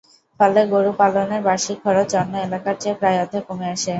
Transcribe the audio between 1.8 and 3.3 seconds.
খরচ অন্য এলাকার চেয়ে প্রায়